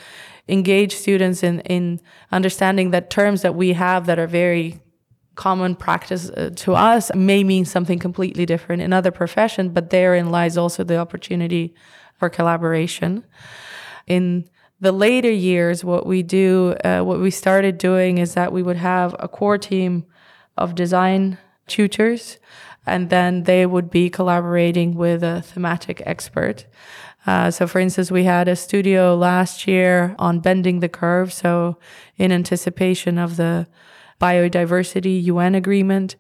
[0.48, 2.00] engage students in, in
[2.31, 4.81] understanding that terms that we have that are very
[5.35, 10.31] common practice uh, to us may mean something completely different in other professions, but therein
[10.31, 11.74] lies also the opportunity
[12.18, 13.24] for collaboration.
[14.07, 14.48] In
[14.81, 18.76] the later years, what we do, uh, what we started doing is that we would
[18.76, 20.05] have a core team
[20.59, 22.38] of design tutors,
[22.85, 26.66] and then they would be collaborating with a thematic expert.
[27.26, 31.32] Uh, so, for instance, we had a studio last year on bending the curve.
[31.32, 31.78] So,
[32.16, 33.68] in anticipation of the
[34.20, 36.16] biodiversity UN agreement,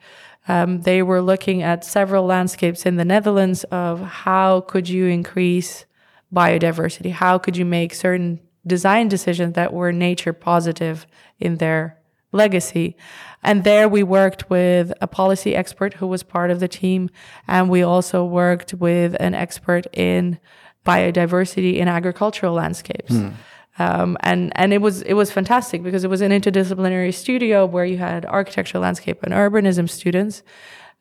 [0.48, 5.86] um, they were looking at several landscapes in the Netherlands of how could you increase
[6.32, 7.12] biodiversity?
[7.12, 11.06] How could you make certain design decisions that were nature positive
[11.38, 11.98] in their
[12.32, 12.96] legacy?
[13.42, 17.10] And there we worked with a policy expert who was part of the team.
[17.46, 20.38] And we also worked with an expert in
[20.84, 23.12] biodiversity in agricultural landscapes.
[23.12, 23.34] Mm.
[23.78, 27.86] Um, and and it was it was fantastic because it was an interdisciplinary studio where
[27.86, 30.42] you had architecture, landscape, and urbanism students,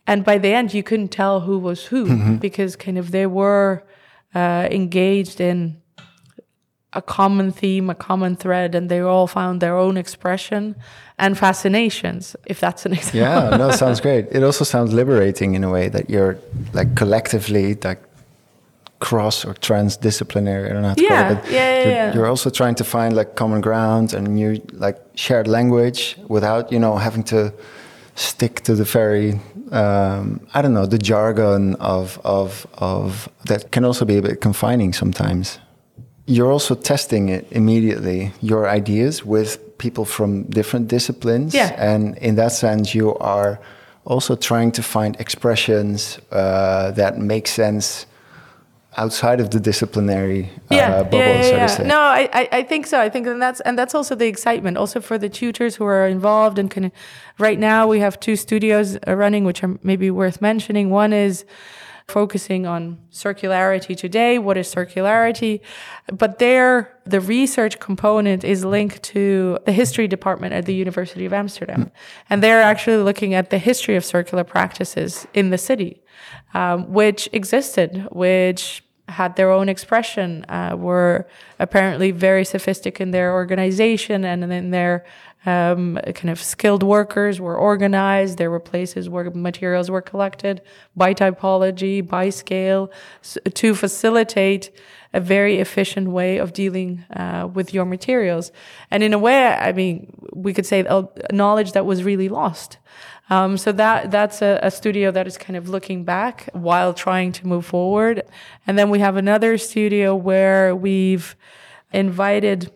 [0.08, 2.36] and by the end you couldn't tell who was who mm-hmm.
[2.38, 3.84] because kind of they were
[4.34, 5.82] uh, engaged in
[6.94, 10.76] a common theme, a common thread, and they all found their own expression
[11.18, 12.38] and fascinations.
[12.46, 13.20] If that's an example.
[13.20, 14.28] Yeah, no, sounds great.
[14.32, 16.38] It also sounds liberating in a way that you're
[16.74, 18.02] like collectively like
[19.02, 20.70] cross or transdisciplinary.
[20.70, 21.42] I don't know how to yeah, call it.
[21.42, 22.14] But yeah, yeah, you're, yeah.
[22.14, 26.80] you're also trying to find like common ground and new like shared language without you
[26.80, 27.54] know having to
[28.16, 29.40] stick to the very
[29.72, 34.40] um, I don't know the jargon of of of that can also be a bit
[34.40, 35.60] confining sometimes.
[36.28, 41.92] You're also testing it immediately your ideas with people from different disciplines, yeah.
[41.92, 43.60] and in that sense, you are
[44.06, 48.06] also trying to find expressions uh, that make sense
[48.98, 51.68] outside of the disciplinary uh, yeah, bubble, yeah, yeah, so yeah.
[51.68, 51.88] to say.
[51.88, 53.00] No, I, I, I think so.
[53.00, 56.08] I think and that's and that's also the excitement, also for the tutors who are
[56.08, 56.60] involved.
[56.60, 56.92] And can,
[57.42, 60.90] right now we have two studios uh, running, which are maybe worth mentioning.
[60.90, 61.46] One is
[62.08, 64.38] focusing on circularity today.
[64.38, 65.62] What is circularity?
[66.12, 71.34] But there, the research component is linked to the history department at the University of
[71.34, 71.92] Amsterdam.
[72.30, 76.02] And they're actually looking at the history of circular practices in the city,
[76.54, 81.28] um, which existed, which had their own expression, uh, were
[81.60, 85.06] apparently very sophisticated in their organization and in their
[85.46, 88.38] um, kind of skilled workers were organized.
[88.38, 90.62] There were places where materials were collected
[90.96, 92.92] by typology, by scale,
[93.54, 94.72] to facilitate
[95.14, 98.52] a very efficient way of dealing uh, with your materials.
[98.92, 100.86] And in a way, I mean, we could say
[101.32, 102.78] knowledge that was really lost.
[103.30, 107.32] Um, so that that's a, a, studio that is kind of looking back while trying
[107.34, 108.24] to move forward.
[108.68, 111.38] And then we have another studio where we've
[111.94, 112.72] invited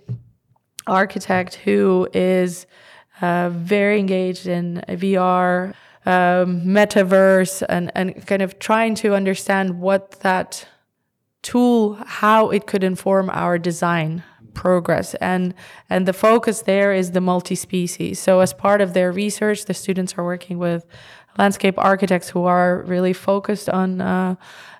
[0.88, 2.66] architect who is
[3.22, 5.74] uh, very engaged in VR,
[6.06, 10.68] um, metaverse, and, and kind of trying to understand what that
[11.42, 15.14] tool, how it could inform our design progress.
[15.16, 15.54] And,
[15.90, 18.20] and the focus there is the multi-species.
[18.20, 20.86] So as part of their research, the students are working with
[21.38, 24.36] landscape architects who are really focused on uh,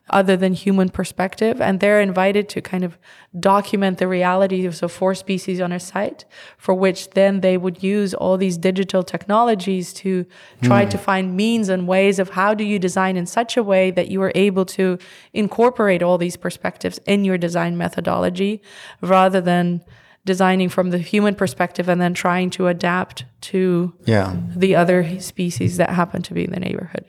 [0.10, 1.60] other than human perspective.
[1.60, 2.98] And they're invited to kind of
[3.40, 6.26] document the reality of so four species on a site,
[6.58, 10.26] for which then they would use all these digital technologies to
[10.62, 10.90] try mm.
[10.92, 14.10] to find means and ways of how do you design in such a way that
[14.10, 14.98] you are able to
[15.34, 18.62] incorporate all these perspectives in your design methodology
[19.02, 19.84] rather than
[20.24, 24.36] designing from the human perspective and then trying to adapt to yeah.
[24.56, 27.06] the other species that happen to be in the neighborhood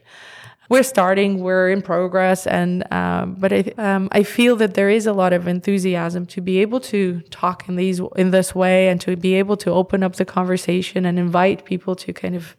[0.69, 5.07] we're starting, we're in progress, and um, but I um, I feel that there is
[5.07, 9.01] a lot of enthusiasm to be able to talk in these in this way and
[9.03, 12.57] to be able to open up the conversation and invite people to kind of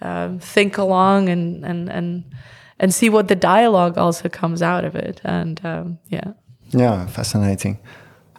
[0.00, 2.24] uh, think along and and and
[2.78, 5.20] and see what the dialogue also comes out of it.
[5.24, 6.32] And um, yeah,
[6.70, 7.78] yeah, fascinating.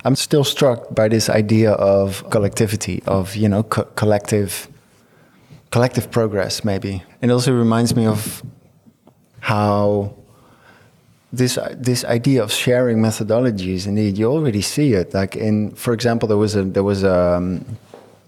[0.04, 4.68] I'm still struck by this idea of collectivity, of you know co collective
[5.70, 7.04] collective progress, maybe.
[7.22, 8.42] It also reminds me of
[9.42, 10.14] how
[11.34, 16.28] this this idea of sharing methodologies indeed you already see it like in for example
[16.28, 17.66] there was a there was a, um,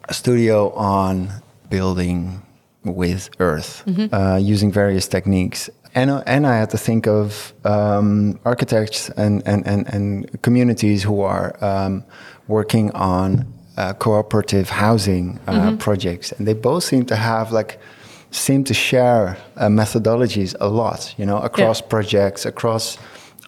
[0.10, 1.30] a studio on
[1.70, 2.42] building
[2.84, 4.08] with earth mm -hmm.
[4.14, 9.68] uh, using various techniques and and I had to think of um, architects and, and,
[9.68, 12.04] and, and communities who are um,
[12.48, 13.46] working on
[13.78, 15.78] uh, cooperative housing uh, mm -hmm.
[15.78, 17.78] projects and they both seem to have like
[18.34, 21.88] seem to share uh, methodologies a lot, you know, across yeah.
[21.88, 22.98] projects, across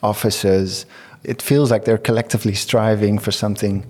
[0.04, 0.86] offices.
[1.24, 3.86] It feels like they're collectively striving for something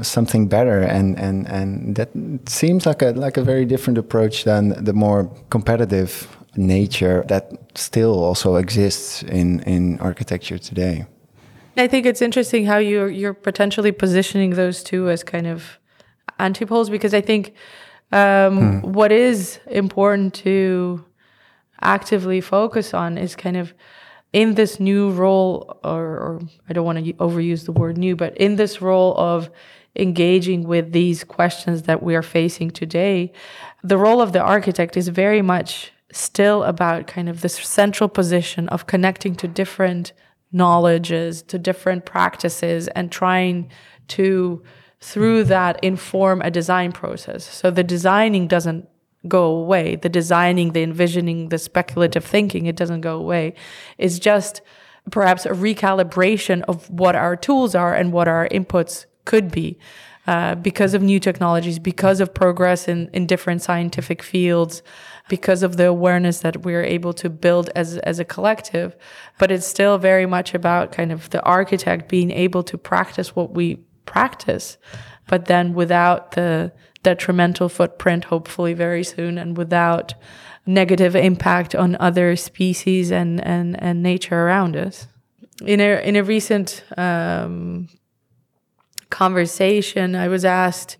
[0.00, 2.08] something better and, and, and that
[2.46, 8.24] seems like a like a very different approach than the more competitive nature that still
[8.24, 11.04] also exists in, in architecture today.
[11.76, 15.78] I think it's interesting how you're you're potentially positioning those two as kind of
[16.38, 17.54] antipoles because I think
[18.12, 18.92] um, hmm.
[18.92, 21.04] What is important to
[21.80, 23.74] actively focus on is kind of
[24.32, 28.36] in this new role, or, or I don't want to overuse the word new, but
[28.38, 29.50] in this role of
[29.94, 33.32] engaging with these questions that we are facing today,
[33.82, 38.68] the role of the architect is very much still about kind of this central position
[38.68, 40.12] of connecting to different
[40.50, 43.70] knowledges, to different practices, and trying
[44.08, 44.62] to
[45.02, 47.44] through that inform a design process.
[47.44, 48.88] So the designing doesn't
[49.26, 49.96] go away.
[49.96, 53.54] The designing, the envisioning, the speculative thinking, it doesn't go away.
[53.98, 54.62] It's just
[55.10, 59.76] perhaps a recalibration of what our tools are and what our inputs could be.
[60.28, 64.80] Uh, because of new technologies, because of progress in, in different scientific fields,
[65.28, 68.94] because of the awareness that we're able to build as, as a collective.
[69.40, 73.52] But it's still very much about kind of the architect being able to practice what
[73.52, 74.78] we practice,
[75.28, 80.14] but then without the detrimental footprint, hopefully very soon, and without
[80.66, 85.08] negative impact on other species and, and, and nature around us.
[85.64, 87.88] In a, in a recent um,
[89.10, 90.98] conversation, I was asked,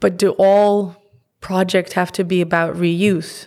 [0.00, 0.96] but do all
[1.40, 3.46] projects have to be about reuse?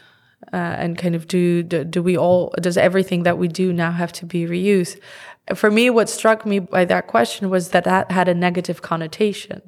[0.51, 3.91] Uh, and kind of do, do do we all does everything that we do now
[3.91, 4.99] have to be reuse
[5.55, 9.61] for me, what struck me by that question was that that had a negative connotation.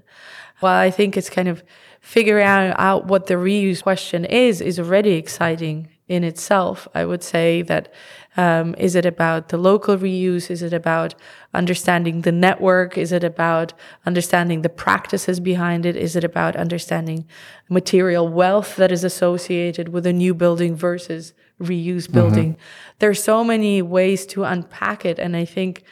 [0.61, 1.63] Well, I think it's kind of
[1.99, 6.87] figuring out what the reuse question is, is already exciting in itself.
[6.93, 7.91] I would say that
[8.37, 10.51] um, is it about the local reuse?
[10.51, 11.15] Is it about
[11.53, 12.97] understanding the network?
[12.97, 13.73] Is it about
[14.05, 15.95] understanding the practices behind it?
[15.95, 17.25] Is it about understanding
[17.69, 22.57] material wealth that is associated with a new building versus reuse building.
[22.99, 25.83] There's so many ways to unpack it, and I think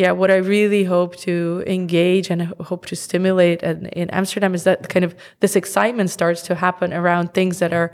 [0.00, 4.64] yeah, what I really hope to engage and hope to stimulate in, in Amsterdam is
[4.64, 7.92] that kind of this excitement starts to happen around things that are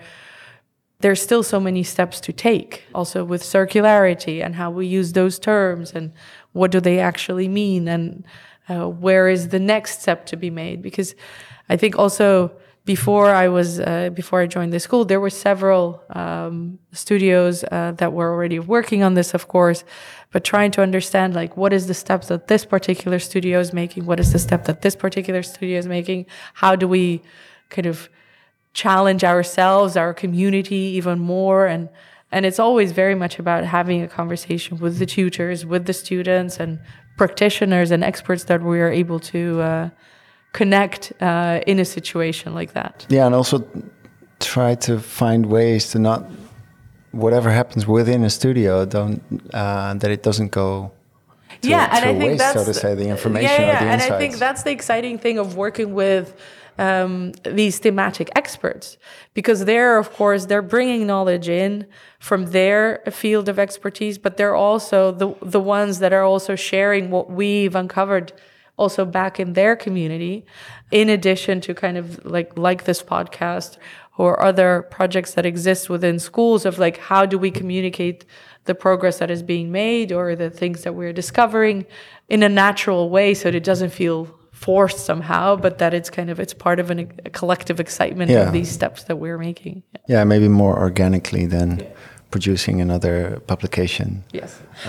[1.00, 5.38] there's still so many steps to take also with circularity and how we use those
[5.38, 6.12] terms and
[6.52, 8.24] what do they actually mean and
[8.68, 11.14] uh, where is the next step to be made because
[11.68, 12.50] i think also
[12.86, 17.92] before i was uh, before i joined the school there were several um, studios uh,
[18.00, 19.84] that were already working on this of course
[20.32, 24.06] but trying to understand like what is the steps that this particular studio is making
[24.06, 26.24] what is the step that this particular studio is making
[26.54, 27.20] how do we
[27.68, 28.08] kind of
[28.76, 31.66] challenge ourselves, our community even more.
[31.66, 31.88] And
[32.30, 36.60] and it's always very much about having a conversation with the tutors, with the students,
[36.60, 36.80] and
[37.16, 39.90] practitioners and experts that we are able to uh,
[40.52, 43.06] connect uh, in a situation like that.
[43.08, 43.66] Yeah, and also
[44.40, 46.24] try to find ways to not
[47.12, 49.22] whatever happens within a studio don't
[49.54, 50.92] uh, that it doesn't go
[51.62, 53.92] to, yeah, and to I think that's so to say, the information yeah, yeah, and
[53.94, 54.12] insights.
[54.12, 56.34] I think that's the exciting thing of working with
[56.78, 58.98] um, these thematic experts
[59.32, 61.86] because they're of course they're bringing knowledge in
[62.18, 67.10] from their field of expertise but they're also the the ones that are also sharing
[67.10, 68.32] what we've uncovered
[68.76, 70.44] also back in their community
[70.90, 73.76] in addition to kind of like like this podcast
[74.18, 78.24] or other projects that exist within schools of like how do we communicate
[78.64, 81.84] the progress that is being made or the things that we're discovering
[82.28, 86.30] in a natural way so that it doesn't feel forced somehow, but that it's kind
[86.30, 88.46] of it's part of an, a collective excitement Yeah.
[88.46, 89.82] of these steps that we're making.
[90.08, 91.86] yeah, maybe more organically than
[92.30, 94.24] producing another publication.
[94.32, 94.58] Yes.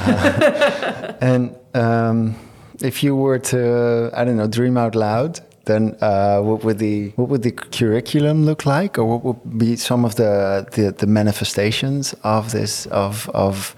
[1.21, 2.35] And um,
[2.81, 7.09] if you were to, I don't know, dream out loud, then uh, what would the
[7.17, 11.07] what would the curriculum look like, or what would be some of the the, the
[11.07, 13.75] manifestations of this of of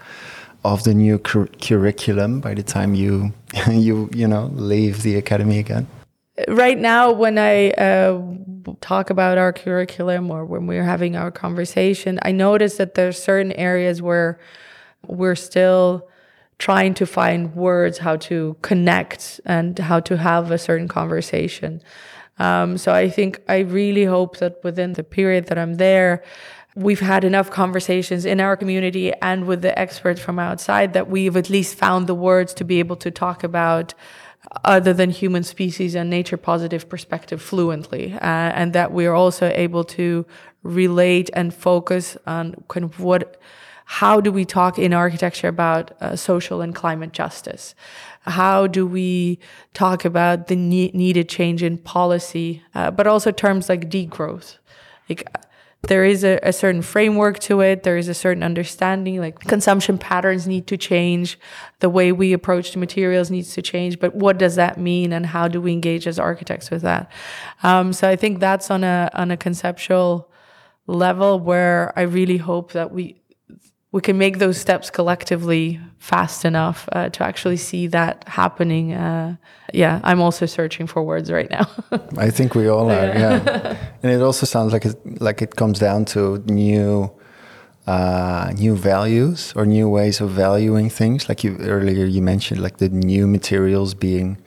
[0.63, 3.33] of the new cur curriculum by the time you
[3.71, 5.87] you you know leave the academy again?
[6.47, 8.21] right now when i uh,
[8.79, 13.51] talk about our curriculum or when we're having our conversation i notice that there's certain
[13.53, 14.39] areas where
[15.05, 16.07] we're still
[16.59, 21.81] trying to find words how to connect and how to have a certain conversation.
[22.37, 26.23] Um, so i think i really hope that within the period that i'm there
[26.75, 31.35] we've had enough conversations in our community and with the experts from outside that we've
[31.35, 33.93] at least found the words to be able to talk about
[34.63, 38.13] other than human species and nature positive perspective fluently.
[38.13, 40.25] Uh, and that we're also able to
[40.63, 43.39] relate and focus on kind of what
[43.91, 47.73] how do we talk in architecture about uh, social and climate justice?
[48.21, 49.39] How do we
[49.73, 54.57] talk about the ne- needed change in policy uh, but also terms like degrowth?
[55.09, 55.27] Like
[55.81, 57.81] there is a, a certain framework to it.
[57.81, 61.39] There is a certain understanding like consumption patterns need to change.
[61.79, 63.99] The way we approach the materials needs to change.
[63.99, 67.11] But what does that mean and how do we engage as architects with that?
[67.63, 70.29] Um, so i think that's on a on a conceptual
[70.85, 73.19] level where i really hope that we
[73.91, 78.93] we can make those steps collectively fast enough uh, to actually see that happening.
[78.93, 79.35] Uh,
[79.73, 81.67] yeah, I'm also searching for words right now.
[82.17, 83.77] I think we all are, yeah.
[84.03, 87.11] and it also sounds like it like it comes down to new
[87.87, 91.27] uh, new values or new ways of valuing things.
[91.27, 94.37] Like you earlier, you mentioned like the new materials being,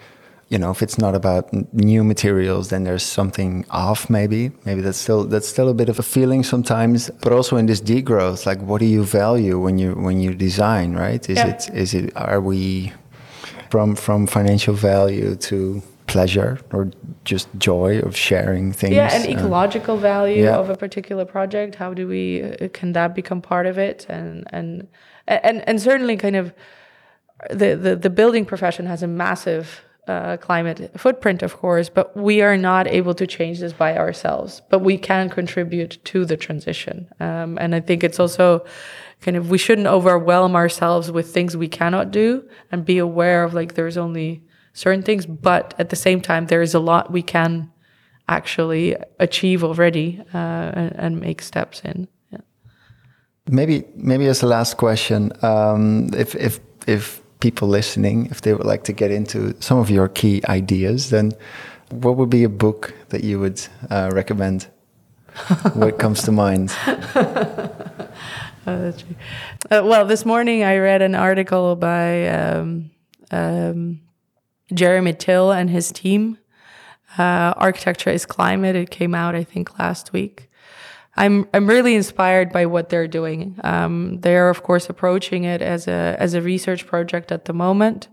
[0.53, 4.11] you know, if it's not about new materials, then there's something off.
[4.11, 7.11] Maybe, maybe that's still that's still a bit of a feeling sometimes.
[7.23, 10.93] But also in this degrowth, like what do you value when you when you design,
[11.05, 11.23] right?
[11.31, 11.49] Is Yeah.
[11.49, 12.93] it is it are we
[13.71, 16.91] from from financial value to pleasure or
[17.25, 18.95] just joy of sharing things.
[18.95, 20.61] yeah, and uh, ecological value yeah.
[20.61, 21.77] of a particular project.
[21.77, 24.07] How do we uh, can that become part of it?
[24.09, 24.87] And and
[25.27, 26.53] and and certainly, kind of
[27.51, 29.81] the the, the building profession has a massive.
[30.09, 34.61] Uh, climate footprint, of course, but we are not able to change this by ourselves.
[34.69, 38.65] But we can contribute to the transition, um, and I think it's also
[39.21, 42.43] kind of we shouldn't overwhelm ourselves with things we cannot do,
[42.73, 44.43] and be aware of like there's only
[44.73, 47.71] certain things, but at the same time there is a lot we can
[48.29, 52.09] actually achieve already uh, and, and make steps in.
[52.33, 52.41] Yeah.
[53.47, 58.65] Maybe maybe as a last question, um, if if if people listening, if they would
[58.65, 61.33] like to get into some of your key ideas, then
[61.91, 64.69] what would be a book that you would uh, recommend?
[65.75, 66.73] what comes to mind?
[68.65, 69.17] Uh, true.
[69.73, 72.93] Uh, well, this morning I read an article by um,
[73.33, 74.01] um,
[74.73, 76.39] Jeremy Till and his team.
[77.19, 78.77] Uh, Architecture is Climate.
[78.77, 80.49] It came out, I think, last week.
[81.15, 83.59] I'm I'm really inspired by what they're doing.
[83.65, 88.09] Um, they're of course approaching it as a as a research project at the moment,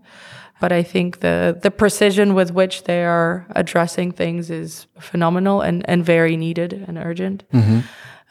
[0.60, 5.88] but I think the the precision with which they are addressing things is phenomenal and
[5.88, 7.44] and very needed and urgent.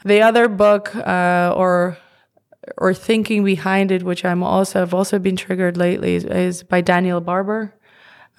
[0.05, 1.97] The other book uh, or
[2.77, 6.81] or thinking behind it, which I'm also have also been triggered lately, is, is by
[6.81, 7.73] Daniel Barber.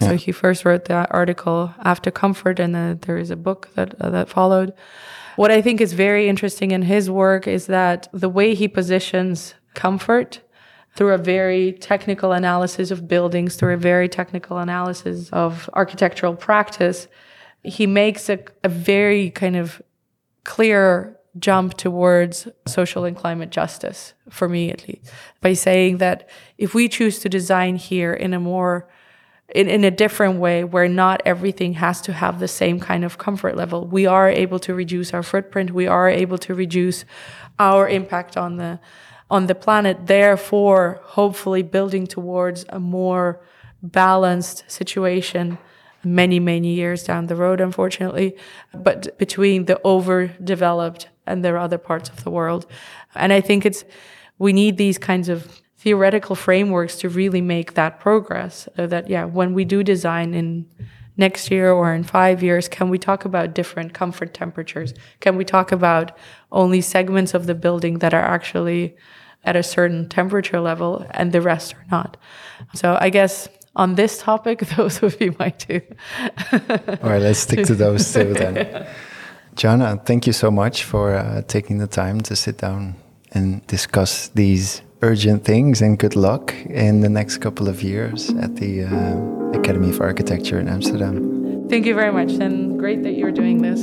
[0.00, 4.00] So he first wrote the article after Comfort, and then there is a book that
[4.00, 4.72] uh, that followed.
[5.40, 9.54] What I think is very interesting in his work is that the way he positions
[9.72, 10.42] comfort
[10.94, 17.08] through a very technical analysis of buildings, through a very technical analysis of architectural practice,
[17.62, 19.80] he makes a, a very kind of
[20.44, 25.10] clear jump towards social and climate justice, for me at least,
[25.40, 26.28] by saying that
[26.58, 28.90] if we choose to design here in a more
[29.54, 33.18] in, in a different way where not everything has to have the same kind of
[33.18, 33.86] comfort level.
[33.86, 35.72] We are able to reduce our footprint.
[35.72, 37.04] We are able to reduce
[37.58, 38.80] our impact on the
[39.30, 40.06] on the planet.
[40.06, 43.40] Therefore, hopefully building towards a more
[43.82, 45.58] balanced situation
[46.02, 48.36] many, many years down the road, unfortunately,
[48.74, 52.66] but between the overdeveloped and their other parts of the world.
[53.14, 53.84] And I think it's
[54.38, 58.68] we need these kinds of theoretical frameworks to really make that progress.
[58.76, 60.66] So that yeah, when we do design in
[61.16, 64.92] next year or in five years, can we talk about different comfort temperatures?
[65.20, 66.16] Can we talk about
[66.52, 68.94] only segments of the building that are actually
[69.44, 72.18] at a certain temperature level and the rest are not?
[72.74, 75.80] So I guess on this topic, those would be my two.
[76.52, 78.86] All right, let's stick to those two then.
[79.56, 82.96] Janna, thank you so much for uh, taking the time to sit down
[83.32, 88.56] and discuss these urgent things and good luck in the next couple of years at
[88.56, 91.68] the uh, Academy of Architecture in Amsterdam.
[91.68, 93.80] Thank you very much, and great that you're doing this.